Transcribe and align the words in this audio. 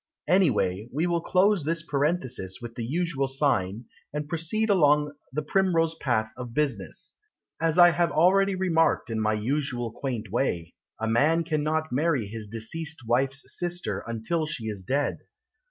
Anyway, 0.27 0.89
we 0.91 1.05
will 1.05 1.21
close 1.21 1.63
this 1.63 1.83
parenthesis 1.83 2.57
With 2.59 2.73
the 2.73 2.83
usual 2.83 3.27
sign, 3.27 3.85
And 4.11 4.27
proceed 4.27 4.71
along 4.71 5.13
the 5.31 5.43
primrose 5.43 5.93
path 5.93 6.33
Of 6.35 6.55
business) 6.55 7.19
As 7.61 7.77
I 7.77 7.91
have 7.91 8.11
already 8.11 8.55
remarked 8.55 9.11
In 9.11 9.19
my 9.21 9.33
usual 9.33 9.91
quaint 9.91 10.31
way, 10.31 10.73
A 10.99 11.07
man 11.07 11.43
cannot 11.43 11.91
marry 11.91 12.25
His 12.27 12.47
deceased 12.47 13.05
wife's 13.07 13.43
sister 13.59 14.03
Until 14.07 14.47
she 14.47 14.65
is 14.69 14.81
dead. 14.81 15.19